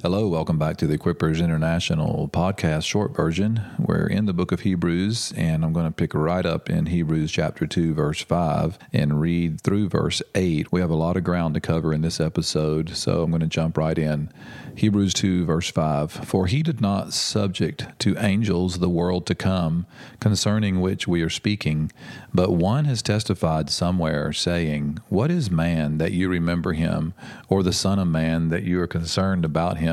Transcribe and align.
Hello, 0.00 0.28
welcome 0.28 0.60
back 0.60 0.76
to 0.76 0.86
the 0.86 0.96
Equippers 0.96 1.42
International 1.42 2.30
podcast 2.32 2.84
short 2.84 3.16
version. 3.16 3.60
We're 3.80 4.06
in 4.06 4.26
the 4.26 4.32
book 4.32 4.52
of 4.52 4.60
Hebrews, 4.60 5.32
and 5.36 5.64
I'm 5.64 5.72
going 5.72 5.86
to 5.86 5.90
pick 5.90 6.14
right 6.14 6.46
up 6.46 6.70
in 6.70 6.86
Hebrews 6.86 7.32
chapter 7.32 7.66
2, 7.66 7.94
verse 7.94 8.22
5, 8.22 8.78
and 8.92 9.20
read 9.20 9.60
through 9.60 9.88
verse 9.88 10.22
8. 10.36 10.70
We 10.70 10.80
have 10.80 10.90
a 10.90 10.94
lot 10.94 11.16
of 11.16 11.24
ground 11.24 11.54
to 11.54 11.60
cover 11.60 11.92
in 11.92 12.02
this 12.02 12.20
episode, 12.20 12.90
so 12.90 13.24
I'm 13.24 13.30
going 13.32 13.40
to 13.40 13.48
jump 13.48 13.76
right 13.76 13.98
in. 13.98 14.30
Hebrews 14.76 15.14
2, 15.14 15.44
verse 15.44 15.68
5 15.68 16.12
For 16.12 16.46
he 16.46 16.62
did 16.62 16.80
not 16.80 17.12
subject 17.12 17.98
to 17.98 18.16
angels 18.18 18.78
the 18.78 18.88
world 18.88 19.26
to 19.26 19.34
come, 19.34 19.84
concerning 20.20 20.80
which 20.80 21.08
we 21.08 21.22
are 21.22 21.28
speaking, 21.28 21.90
but 22.32 22.52
one 22.52 22.84
has 22.84 23.02
testified 23.02 23.68
somewhere, 23.68 24.32
saying, 24.32 25.00
What 25.08 25.32
is 25.32 25.50
man 25.50 25.98
that 25.98 26.12
you 26.12 26.28
remember 26.28 26.74
him, 26.74 27.14
or 27.48 27.64
the 27.64 27.72
Son 27.72 27.98
of 27.98 28.06
Man 28.06 28.50
that 28.50 28.62
you 28.62 28.80
are 28.80 28.86
concerned 28.86 29.44
about 29.44 29.78
him? 29.78 29.87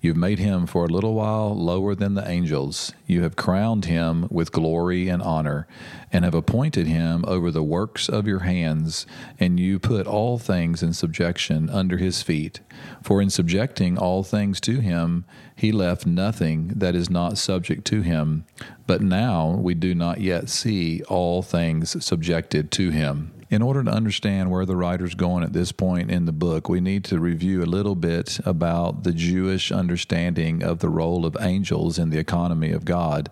You've 0.00 0.16
made 0.16 0.38
him 0.38 0.66
for 0.66 0.84
a 0.84 0.88
little 0.88 1.14
while 1.14 1.54
lower 1.54 1.94
than 1.94 2.14
the 2.14 2.28
angels. 2.28 2.92
You 3.06 3.22
have 3.22 3.36
crowned 3.36 3.84
him 3.84 4.26
with 4.30 4.52
glory 4.52 5.08
and 5.08 5.20
honor, 5.20 5.66
and 6.12 6.24
have 6.24 6.34
appointed 6.34 6.86
him 6.86 7.24
over 7.26 7.50
the 7.50 7.62
works 7.62 8.08
of 8.08 8.26
your 8.26 8.40
hands, 8.40 9.06
and 9.38 9.58
you 9.58 9.78
put 9.78 10.06
all 10.06 10.38
things 10.38 10.82
in 10.82 10.92
subjection 10.92 11.68
under 11.70 11.98
his 11.98 12.22
feet. 12.22 12.60
For 13.02 13.20
in 13.20 13.30
subjecting 13.30 13.98
all 13.98 14.22
things 14.22 14.60
to 14.62 14.80
him, 14.80 15.24
he 15.54 15.72
left 15.72 16.06
nothing 16.06 16.68
that 16.76 16.94
is 16.94 17.10
not 17.10 17.36
subject 17.36 17.84
to 17.86 18.02
him. 18.02 18.44
But 18.86 19.02
now 19.02 19.56
we 19.60 19.74
do 19.74 19.94
not 19.94 20.20
yet 20.20 20.48
see 20.48 21.02
all 21.04 21.42
things 21.42 22.02
subjected 22.04 22.70
to 22.72 22.90
him. 22.90 23.32
In 23.50 23.62
order 23.62 23.82
to 23.82 23.90
understand 23.90 24.48
where 24.48 24.64
the 24.64 24.76
writer's 24.76 25.16
going 25.16 25.42
at 25.42 25.52
this 25.52 25.72
point 25.72 26.08
in 26.08 26.24
the 26.24 26.30
book, 26.30 26.68
we 26.68 26.80
need 26.80 27.02
to 27.06 27.18
review 27.18 27.64
a 27.64 27.66
little 27.66 27.96
bit 27.96 28.38
about 28.46 29.02
the 29.02 29.10
Jewish 29.10 29.72
understanding 29.72 30.62
of 30.62 30.78
the 30.78 30.88
role 30.88 31.26
of 31.26 31.36
angels 31.40 31.98
in 31.98 32.10
the 32.10 32.18
economy 32.18 32.70
of 32.70 32.84
God. 32.84 33.28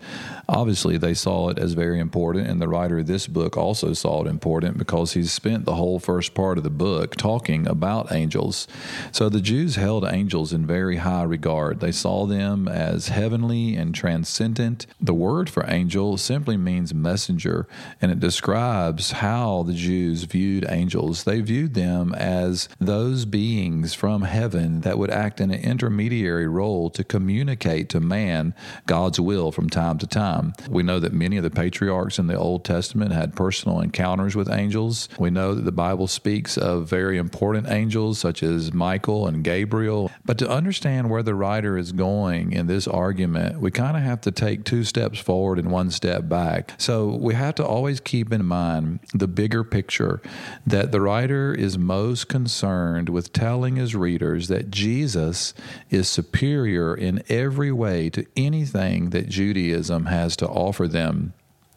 Obviously, 0.49 0.99
they 0.99 1.15
saw 1.15 1.51
it 1.51 1.59
as 1.61 1.75
very 1.75 2.01
important, 2.01 2.49
and 2.49 2.61
the 2.61 2.67
writer 2.67 2.99
of 2.99 3.07
this 3.07 3.29
book 3.29 3.57
also 3.57 3.93
saw 3.93 4.25
it 4.25 4.27
important 4.27 4.77
because 4.77 5.13
he's 5.13 5.31
spent 5.31 5.65
the 5.65 5.77
whole 5.77 6.01
first 6.01 6.35
part 6.35 6.59
of 6.59 6.65
the 6.65 6.71
book 6.71 7.15
talking 7.15 7.69
about 7.69 8.11
angels. 8.11 8.67
So 9.13 9.29
the 9.29 9.41
Jews 9.41 9.77
held 9.77 10.05
angels 10.05 10.53
in 10.53 10.67
very 10.67 10.97
high 10.97 11.23
regard. 11.23 11.79
They 11.79 11.93
saw 11.93 12.27
them 12.27 12.67
as 12.67 13.07
heavenly 13.07 13.77
and 13.77 13.95
transcendent. 13.95 14.89
The 15.01 15.15
word 15.15 15.49
for 15.49 15.65
angel 15.71 16.17
simply 16.17 16.57
means 16.57 16.93
messenger, 16.93 17.69
and 18.03 18.11
it 18.11 18.19
describes 18.19 19.13
how 19.13 19.63
the 19.63 19.75
Jews 19.75 20.08
Jews 20.09 20.23
viewed 20.23 20.65
angels, 20.71 21.25
they 21.25 21.43
viewed 21.43 21.75
them 21.75 22.15
as 22.15 22.71
those 22.81 23.27
beings 23.27 23.93
from 23.93 24.23
heaven 24.23 24.81
that 24.81 24.97
would 24.97 25.11
act 25.11 25.39
in 25.39 25.51
an 25.51 25.61
intermediary 25.61 26.49
role 26.49 26.89
to 26.89 27.05
communicate 27.05 27.91
to 27.91 28.01
man 28.01 28.55
God's 28.87 29.21
will 29.21 29.53
from 29.53 29.69
time 29.69 29.99
to 29.99 30.07
time. 30.07 30.55
We 30.71 30.83
know 30.83 30.99
that 30.99 31.13
many 31.13 31.37
of 31.37 31.43
the 31.43 31.51
patriarchs 31.51 32.19
in 32.19 32.27
the 32.27 32.39
Old 32.39 32.65
Testament 32.65 33.13
had 33.13 33.37
personal 33.37 33.81
encounters 33.81 34.35
with 34.35 34.51
angels. 34.51 35.11
We 35.19 35.29
know 35.29 35.55
that 35.55 35.67
the 35.67 35.73
Bible 35.73 36.07
speaks 36.07 36.57
of 36.57 36.89
very 36.89 37.19
important 37.19 37.69
angels 37.69 38.19
such 38.19 38.43
as 38.43 38.73
Michael 38.73 39.27
and 39.27 39.45
Gabriel. 39.45 40.11
But 40.25 40.39
to 40.39 40.49
understand 40.49 41.11
where 41.11 41.23
the 41.23 41.35
writer 41.35 41.77
is 41.77 41.93
going 41.93 42.53
in 42.53 42.67
this 42.67 42.89
argument, 42.89 43.61
we 43.61 43.71
kind 43.71 43.95
of 43.95 44.03
have 44.03 44.23
to 44.23 44.31
take 44.31 44.65
two 44.65 44.85
steps 44.85 45.19
forward 45.19 45.59
and 45.59 45.71
one 45.71 45.91
step 45.91 46.31
back. 46.31 46.73
So 46.79 47.15
we 47.15 47.35
have 47.35 47.57
to 47.57 47.67
always 47.67 48.01
keep 48.01 48.33
in 48.33 48.47
mind 48.47 49.01
the 49.13 49.29
bigger 49.29 49.65
picture 49.65 49.98
Scripture 49.99 50.21
that 50.67 50.93
the 50.93 51.01
writer 51.01 51.53
is 51.53 51.77
most 51.77 52.29
concerned 52.29 53.09
with 53.09 53.33
telling 53.33 53.77
his 53.77 53.97
readers 53.97 54.49
that 54.49 54.71
Jesus 54.71 55.55
is 55.91 56.09
superior 56.09 56.95
in 56.95 57.23
every 57.29 57.73
way 57.73 58.09
to 58.11 58.25
anything 58.37 59.11
that 59.11 59.29
Judaism 59.29 60.07
has 60.07 60.37
to 60.37 60.47
offer 60.47 60.87
them. 60.87 61.33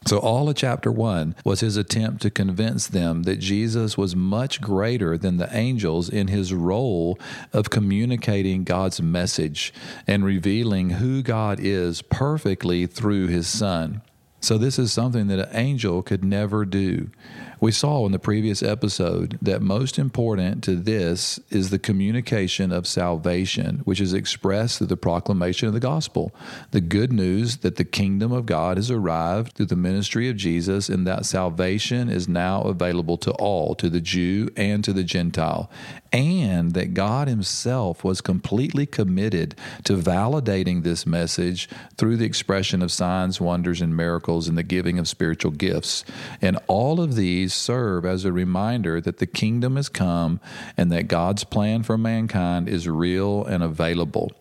So, 0.08 0.18
all 0.18 0.50
of 0.50 0.56
chapter 0.56 0.92
one 0.92 1.36
was 1.46 1.60
his 1.60 1.78
attempt 1.78 2.24
to 2.24 2.32
convince 2.32 2.88
them 2.88 3.24
that 3.24 3.40
Jesus 3.40 3.98
was 3.98 4.16
much 4.16 4.60
greater 4.60 5.16
than 5.16 5.38
the 5.38 5.56
angels 5.56 6.10
in 6.10 6.28
his 6.28 6.54
role 6.54 7.20
of 7.54 7.70
communicating 7.70 8.64
God's 8.64 9.00
message 9.00 9.72
and 10.08 10.26
revealing 10.26 10.92
who 10.92 11.22
God 11.22 11.60
is 11.60 12.02
perfectly 12.02 12.88
through 12.88 13.28
his 13.28 13.48
Son. 13.48 14.02
So, 14.42 14.58
this 14.58 14.80
is 14.80 14.92
something 14.92 15.28
that 15.28 15.38
an 15.38 15.56
angel 15.56 16.02
could 16.02 16.24
never 16.24 16.66
do. 16.66 17.12
We 17.62 17.72
saw 17.72 18.08
in 18.08 18.12
the 18.12 18.18
previous 18.18 18.64
episode 18.64 19.38
that 19.40 19.62
most 19.62 20.00
important 20.00 20.64
to 20.64 20.76
this 20.76 21.40
is 21.52 21.70
the 21.70 21.78
communication 21.78 22.72
of 22.72 22.88
salvation, 22.88 23.82
which 23.86 24.02
is 24.02 24.16
expressed 24.16 24.80
through 24.80 24.88
the 24.88 24.98
proclamation 24.98 25.68
of 25.68 25.76
the 25.76 25.80
gospel. 25.80 26.34
The 26.72 26.82
good 26.82 27.14
news 27.14 27.58
that 27.58 27.76
the 27.76 27.84
kingdom 27.84 28.32
of 28.32 28.48
God 28.48 28.78
has 28.78 28.90
arrived 28.90 29.54
through 29.54 29.68
the 29.68 29.76
ministry 29.76 30.28
of 30.28 30.38
Jesus 30.38 30.90
and 30.90 31.06
that 31.06 31.28
salvation 31.28 32.10
is 32.10 32.28
now 32.28 32.64
available 32.64 33.18
to 33.18 33.32
all, 33.34 33.76
to 33.76 33.92
the 33.92 34.02
Jew 34.02 34.50
and 34.58 34.84
to 34.84 34.92
the 34.92 35.04
Gentile, 35.04 35.70
and 36.12 36.72
that 36.74 36.96
God 36.96 37.28
Himself 37.28 38.04
was 38.04 38.22
completely 38.22 38.88
committed 38.88 39.54
to 39.84 39.98
validating 39.98 40.82
this 40.82 41.06
message 41.06 41.70
through 41.96 42.18
the 42.18 42.26
expression 42.26 42.82
of 42.82 42.92
signs, 42.92 43.40
wonders, 43.40 43.82
and 43.82 43.96
miracles 43.96 44.48
and 44.48 44.58
the 44.58 44.64
giving 44.64 44.98
of 44.98 45.08
spiritual 45.08 45.52
gifts. 45.52 46.04
And 46.42 46.58
all 46.66 47.00
of 47.00 47.14
these 47.14 47.51
serve 47.52 48.06
as 48.06 48.26
a 48.26 48.32
reminder 48.32 49.00
that 49.02 49.18
the 49.18 49.28
kingdom 49.28 49.76
has 49.76 49.90
come 49.90 50.40
and 50.78 50.92
that 50.92 51.08
God's 51.08 51.44
plan 51.44 51.84
for 51.84 51.98
mankind 51.98 52.68
is 52.68 52.88
real 52.88 53.46
and 53.46 53.64
available. 53.64 54.32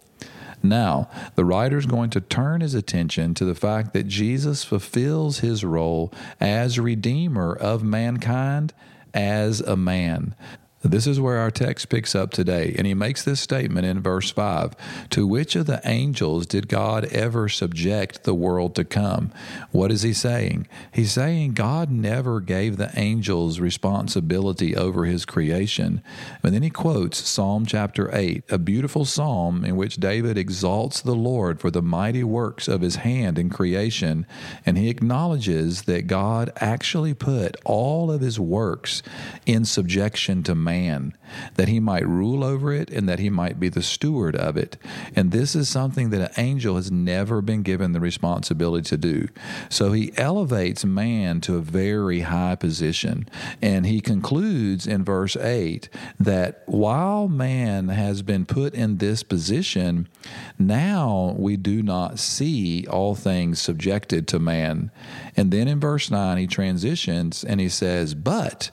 Now, 0.63 1.09
the 1.37 1.45
writer 1.45 1.79
is 1.79 1.87
going 1.87 2.11
to 2.11 2.21
turn 2.21 2.61
his 2.61 2.75
attention 2.75 3.35
to 3.35 3.45
the 3.45 3.55
fact 3.55 3.93
that 3.95 4.09
Jesus 4.09 4.63
fulfills 4.63 5.39
his 5.39 5.65
role 5.65 6.13
as 6.39 6.79
Redeemer 6.79 7.55
of 7.55 7.83
mankind 7.83 8.75
as 9.15 9.61
a 9.61 9.77
man. 9.77 10.35
This 10.83 11.07
is 11.07 11.21
where 11.21 11.37
our 11.37 11.51
text 11.51 11.91
picks 11.91 12.15
up 12.15 12.31
today, 12.31 12.75
and 12.79 12.87
he 12.87 12.95
makes 12.95 13.23
this 13.23 13.39
statement 13.39 13.85
in 13.85 14.01
verse 14.01 14.31
5 14.31 14.75
To 15.11 15.27
which 15.27 15.55
of 15.55 15.67
the 15.67 15.83
angels 15.85 16.47
did 16.47 16.69
God 16.69 17.05
ever 17.07 17.51
subject 17.51 18.25
the 18.25 18.33
world 18.33 18.75
to 18.77 18.85
come? 18.85 19.31
What 19.73 19.93
is 19.93 20.01
he 20.01 20.15
saying? 20.15 20.67
He's 20.91 21.13
saying 21.13 21.53
God 21.53 21.91
never 21.91 22.41
gave 22.41 22.79
the 22.79 22.91
angels 22.97 23.61
responsibility 23.61 24.75
over 24.75 25.05
his 25.05 25.27
creation. 25.27 26.03
And 26.43 26.55
then 26.55 26.63
he 26.63 26.71
quotes 26.71 27.29
Psalm 27.29 27.67
chapter 27.67 28.09
8, 28.15 28.45
a 28.49 28.57
beautiful 28.57 29.05
psalm 29.05 29.67
in 29.67 29.77
which 29.77 29.99
David 29.99 30.39
exalts 30.39 31.03
the 31.03 31.15
Lord 31.15 31.61
for 31.61 31.71
the 31.71 31.83
mighty 31.83 32.25
works 32.25 32.69
of 32.69 32.81
his 32.81 32.97
hand 32.97 33.39
in 33.39 33.51
creation, 33.51 34.25
and 34.65 34.79
he 34.79 34.89
acknowledges 34.89 35.83
that 35.83 36.07
God 36.07 36.51
actually 36.57 37.13
put 37.13 37.57
all 37.67 38.11
of 38.11 38.23
his 38.23 38.41
works 38.41 39.03
in 39.45 39.67
subjection 39.67 40.43
to 40.45 40.55
man 40.55 40.70
man, 40.71 41.13
that 41.57 41.67
he 41.67 41.81
might 41.81 42.07
rule 42.07 42.45
over 42.45 42.73
it 42.73 42.91
and 42.91 43.09
that 43.09 43.19
he 43.19 43.29
might 43.29 43.59
be 43.59 43.69
the 43.69 43.83
steward 43.83 44.37
of 44.37 44.57
it. 44.57 44.77
And 45.17 45.33
this 45.33 45.57
is 45.57 45.69
something 45.69 46.11
that 46.11 46.21
an 46.21 46.45
angel 46.45 46.77
has 46.77 46.93
never 46.93 47.43
been 47.43 47.63
given 47.63 47.91
the 47.91 47.99
responsibility 47.99 48.89
to 48.91 48.97
do. 48.97 49.29
So 49.69 49.93
he 49.93 50.13
elevates 50.17 50.85
man 50.85 51.41
to 51.43 51.57
a 51.57 51.61
very 51.61 52.21
high 52.21 52.55
position. 52.55 53.29
And 53.61 53.85
he 53.85 54.01
concludes 54.01 54.87
in 54.87 55.05
verse 55.05 55.37
8 55.37 55.89
that 56.21 56.63
while 56.67 57.27
man 57.27 57.89
has 57.89 58.23
been 58.23 58.47
put 58.47 58.73
in 58.73 58.99
this 58.99 59.25
position, 59.25 60.07
now 60.57 61.35
we 61.37 61.57
do 61.57 61.83
not 61.83 62.21
see 62.21 62.87
all 62.87 63.17
things 63.17 63.61
subjected 63.61 64.29
to 64.29 64.39
man. 64.39 64.93
And 65.37 65.51
then 65.51 65.67
in 65.67 65.81
verse 65.81 66.11
9, 66.11 66.39
he 66.39 66.47
transitions 66.47 67.43
and 67.43 67.61
he 67.61 67.69
says, 67.69 68.15
But 68.15 68.71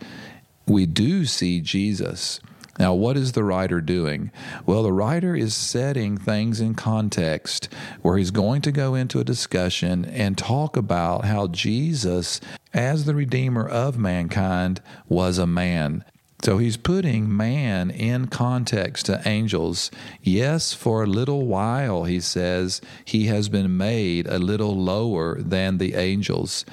we 0.68 0.86
do 0.86 1.26
see 1.26 1.62
Jesus. 1.62 2.40
Now, 2.80 2.94
what 2.94 3.18
is 3.18 3.32
the 3.32 3.44
writer 3.44 3.82
doing? 3.82 4.32
Well, 4.66 4.84
the 4.84 4.94
writer 4.94 5.36
is 5.36 5.56
setting 5.56 6.16
things 6.18 6.62
in 6.62 6.76
context 6.76 7.69
where 8.04 8.18
he's 8.18 8.30
going 8.30 8.62
to 8.64 8.72
go 8.72 8.94
into 8.94 9.19
a 9.19 9.24
discussion 9.24 10.06
and 10.06 10.38
talk 10.38 10.78
about 10.78 11.25
how 11.25 11.48
Jesus, 11.48 12.40
as 12.74 13.06
the 13.06 13.16
Redeemer 13.16 13.68
of 13.68 13.98
mankind, 13.98 14.81
was 15.10 15.40
a 15.40 15.48
man. 15.48 16.06
So 16.44 16.60
he's 16.60 16.78
putting 16.78 17.36
man 17.36 17.90
in 17.90 18.28
context 18.28 19.08
to 19.08 19.28
angels. 19.28 19.90
Yes, 20.22 20.72
for 20.72 21.02
a 21.02 21.08
little 21.08 21.48
while, 21.48 22.04
he 22.04 22.20
says, 22.20 22.80
he 23.04 23.25
has 23.25 23.50
been 23.50 23.75
made 23.75 24.28
a 24.28 24.38
little 24.38 24.78
lower 24.78 25.42
than 25.42 25.80
the 25.80 25.96
angels. 25.96 26.63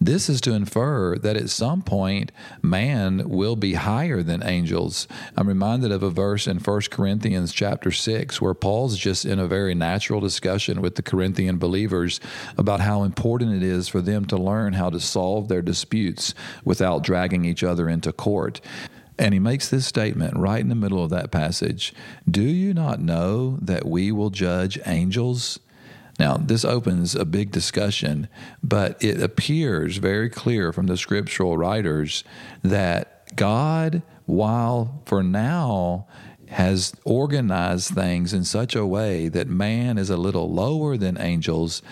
This 0.00 0.28
is 0.28 0.40
to 0.42 0.52
infer 0.52 1.18
that 1.18 1.36
at 1.36 1.50
some 1.50 1.82
point 1.82 2.30
man 2.62 3.28
will 3.28 3.56
be 3.56 3.74
higher 3.74 4.22
than 4.22 4.44
angels. 4.44 5.08
I'm 5.36 5.48
reminded 5.48 5.90
of 5.90 6.04
a 6.04 6.10
verse 6.10 6.46
in 6.46 6.58
1 6.58 6.80
Corinthians 6.88 7.52
chapter 7.52 7.90
6 7.90 8.40
where 8.40 8.54
Paul's 8.54 8.96
just 8.96 9.24
in 9.24 9.40
a 9.40 9.48
very 9.48 9.74
natural 9.74 10.20
discussion 10.20 10.80
with 10.80 10.94
the 10.94 11.02
Corinthian 11.02 11.58
believers 11.58 12.20
about 12.56 12.78
how 12.78 13.02
important 13.02 13.56
it 13.56 13.64
is 13.64 13.88
for 13.88 14.00
them 14.00 14.24
to 14.26 14.36
learn 14.36 14.74
how 14.74 14.88
to 14.88 15.00
solve 15.00 15.48
their 15.48 15.62
disputes 15.62 16.32
without 16.64 17.02
dragging 17.02 17.44
each 17.44 17.64
other 17.64 17.88
into 17.88 18.12
court. 18.12 18.60
And 19.18 19.34
he 19.34 19.40
makes 19.40 19.68
this 19.68 19.84
statement 19.84 20.36
right 20.36 20.60
in 20.60 20.68
the 20.68 20.76
middle 20.76 21.02
of 21.02 21.10
that 21.10 21.32
passage 21.32 21.92
Do 22.30 22.42
you 22.42 22.72
not 22.72 23.00
know 23.00 23.58
that 23.60 23.84
we 23.84 24.12
will 24.12 24.30
judge 24.30 24.78
angels? 24.86 25.58
Now, 26.18 26.36
this 26.36 26.64
opens 26.64 27.14
a 27.14 27.24
big 27.24 27.52
discussion, 27.52 28.28
but 28.62 29.02
it 29.02 29.22
appears 29.22 29.98
very 29.98 30.28
clear 30.28 30.72
from 30.72 30.86
the 30.86 30.96
scriptural 30.96 31.56
writers 31.56 32.24
that 32.62 33.36
God, 33.36 34.02
while 34.26 35.02
for 35.06 35.22
now 35.22 36.06
has 36.48 36.92
organized 37.04 37.94
things 37.94 38.32
in 38.32 38.42
such 38.44 38.74
a 38.74 38.86
way 38.86 39.28
that 39.28 39.48
man 39.48 39.98
is 39.98 40.10
a 40.10 40.16
little 40.16 40.50
lower 40.52 40.96
than 40.96 41.20
angels, 41.20 41.82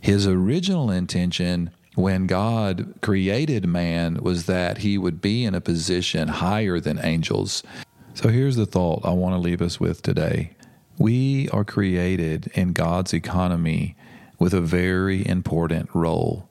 his 0.00 0.26
original 0.26 0.90
intention 0.90 1.70
when 1.94 2.26
God 2.26 2.94
created 3.02 3.66
man 3.66 4.14
was 4.22 4.46
that 4.46 4.78
he 4.78 4.96
would 4.96 5.20
be 5.20 5.44
in 5.44 5.54
a 5.54 5.60
position 5.60 6.28
higher 6.28 6.80
than 6.80 6.98
angels. 7.04 7.62
So 8.14 8.28
here's 8.28 8.56
the 8.56 8.66
thought 8.66 9.04
I 9.04 9.10
want 9.10 9.34
to 9.34 9.38
leave 9.38 9.62
us 9.62 9.78
with 9.78 10.02
today. 10.02 10.52
We 11.00 11.48
are 11.48 11.64
created 11.64 12.50
in 12.52 12.74
God's 12.74 13.14
economy 13.14 13.96
with 14.38 14.52
a 14.52 14.60
very 14.60 15.26
important 15.26 15.88
role. 15.94 16.50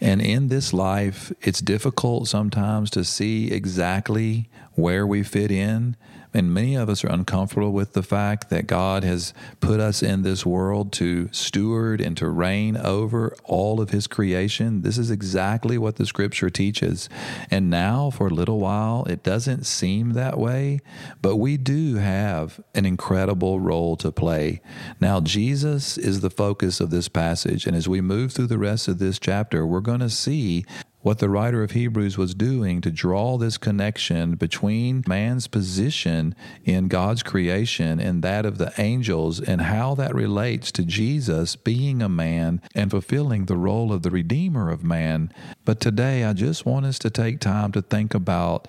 And 0.00 0.20
in 0.20 0.48
this 0.48 0.72
life, 0.72 1.32
it's 1.42 1.60
difficult 1.60 2.26
sometimes 2.26 2.90
to 2.90 3.04
see 3.04 3.52
exactly 3.52 4.50
where 4.72 5.06
we 5.06 5.22
fit 5.22 5.52
in 5.52 5.94
and 6.34 6.52
many 6.52 6.74
of 6.74 6.88
us 6.88 7.04
are 7.04 7.12
uncomfortable 7.12 7.70
with 7.70 7.92
the 7.92 8.02
fact 8.02 8.50
that 8.50 8.66
God 8.66 9.04
has 9.04 9.32
put 9.60 9.78
us 9.78 10.02
in 10.02 10.22
this 10.22 10.44
world 10.44 10.92
to 10.94 11.28
steward 11.32 12.00
and 12.00 12.16
to 12.16 12.28
reign 12.28 12.76
over 12.76 13.36
all 13.44 13.80
of 13.80 13.90
His 13.90 14.06
creation. 14.06 14.82
This 14.82 14.98
is 14.98 15.10
exactly 15.10 15.78
what 15.78 15.96
the 15.96 16.06
scripture 16.06 16.50
teaches. 16.50 17.08
And 17.50 17.70
now, 17.70 18.10
for 18.10 18.26
a 18.26 18.34
little 18.34 18.58
while, 18.58 19.04
it 19.04 19.22
doesn't 19.22 19.64
seem 19.64 20.14
that 20.14 20.36
way, 20.36 20.80
but 21.22 21.36
we 21.36 21.56
do 21.56 21.96
have 21.96 22.60
an 22.74 22.84
incredible 22.84 23.60
role 23.60 23.96
to 23.96 24.10
play. 24.10 24.60
Now, 25.00 25.20
Jesus 25.20 25.96
is 25.96 26.20
the 26.20 26.30
focus 26.30 26.80
of 26.80 26.90
this 26.90 27.08
passage. 27.08 27.66
And 27.66 27.76
as 27.76 27.88
we 27.88 28.00
move 28.00 28.32
through 28.32 28.48
the 28.48 28.58
rest 28.58 28.88
of 28.88 28.98
this 28.98 29.18
chapter, 29.18 29.64
we're 29.64 29.80
going 29.80 30.00
to 30.00 30.10
see 30.10 30.64
what 31.04 31.18
the 31.18 31.28
writer 31.28 31.62
of 31.62 31.72
Hebrews 31.72 32.16
was 32.16 32.34
doing 32.34 32.80
to 32.80 32.90
draw 32.90 33.36
this 33.36 33.58
connection 33.58 34.36
between 34.36 35.04
man's 35.06 35.46
position 35.46 36.34
in 36.64 36.88
God's 36.88 37.22
creation 37.22 38.00
and 38.00 38.22
that 38.22 38.46
of 38.46 38.56
the 38.56 38.72
angels, 38.78 39.38
and 39.38 39.60
how 39.60 39.94
that 39.96 40.14
relates 40.14 40.72
to 40.72 40.82
Jesus 40.82 41.56
being 41.56 42.00
a 42.00 42.08
man 42.08 42.62
and 42.74 42.90
fulfilling 42.90 43.44
the 43.44 43.58
role 43.58 43.92
of 43.92 44.02
the 44.02 44.10
Redeemer 44.10 44.70
of 44.70 44.82
man. 44.82 45.30
But 45.66 45.78
today, 45.78 46.24
I 46.24 46.32
just 46.32 46.64
want 46.64 46.86
us 46.86 46.98
to 47.00 47.10
take 47.10 47.38
time 47.38 47.70
to 47.72 47.82
think 47.82 48.14
about 48.14 48.66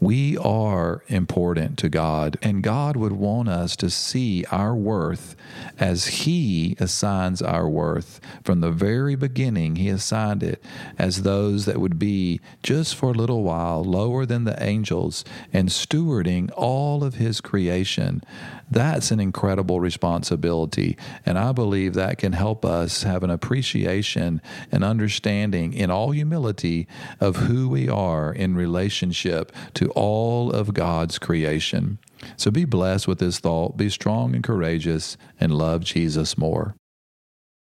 we 0.00 0.36
are 0.36 1.02
important 1.08 1.78
to 1.78 1.88
God, 1.88 2.36
and 2.42 2.62
God 2.62 2.96
would 2.96 3.12
want 3.12 3.48
us 3.48 3.76
to 3.76 3.88
see 3.88 4.44
our 4.50 4.74
worth 4.74 5.36
as 5.78 6.06
He 6.06 6.76
assigns 6.78 7.40
our 7.40 7.68
worth. 7.68 8.20
From 8.42 8.60
the 8.60 8.70
very 8.70 9.14
beginning, 9.14 9.76
He 9.76 9.88
assigned 9.88 10.42
it 10.42 10.62
as 10.98 11.22
those 11.22 11.64
that 11.64 11.80
would 11.80 11.98
be 11.98 12.40
just 12.62 12.96
for 12.96 13.10
a 13.10 13.14
little 13.14 13.42
while 13.44 13.82
lower 13.84 14.26
than 14.26 14.44
the 14.44 14.62
angels 14.62 15.24
and 15.52 15.68
stewarding 15.68 16.50
all 16.56 17.04
of 17.04 17.14
His 17.14 17.40
creation. 17.40 18.22
That's 18.70 19.10
an 19.10 19.20
incredible 19.20 19.80
responsibility. 19.80 20.96
And 21.24 21.38
I 21.38 21.52
believe 21.52 21.94
that 21.94 22.18
can 22.18 22.32
help 22.32 22.64
us 22.64 23.04
have 23.04 23.22
an 23.22 23.30
appreciation 23.30 24.40
and 24.72 24.82
understanding 24.82 25.72
in 25.72 25.90
all 25.90 26.10
humility 26.10 26.88
of 27.20 27.36
who 27.36 27.68
we 27.68 27.88
are 27.88 28.32
in 28.32 28.54
relationship 28.54 29.52
to 29.84 29.90
all 29.90 30.50
of 30.50 30.72
God's 30.72 31.18
creation. 31.18 31.98
So 32.36 32.50
be 32.50 32.64
blessed 32.64 33.06
with 33.06 33.18
this 33.18 33.38
thought, 33.38 33.76
be 33.76 33.90
strong 33.90 34.34
and 34.34 34.42
courageous, 34.42 35.16
and 35.38 35.54
love 35.54 35.84
Jesus 35.84 36.38
more. 36.38 36.74